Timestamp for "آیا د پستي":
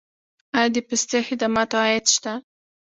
0.57-1.19